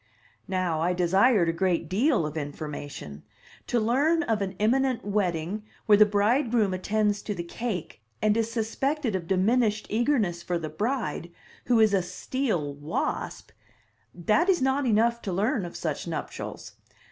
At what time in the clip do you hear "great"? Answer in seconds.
1.53-1.87